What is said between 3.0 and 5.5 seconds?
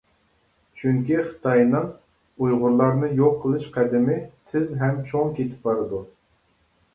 يوق قىلىش قەدىمى تېز ھەم چوڭ